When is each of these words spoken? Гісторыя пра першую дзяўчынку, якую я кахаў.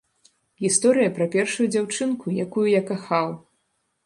Гісторыя 0.63 1.11
пра 1.17 1.27
першую 1.35 1.67
дзяўчынку, 1.75 2.35
якую 2.45 2.65
я 2.71 2.81
кахаў. 2.91 3.29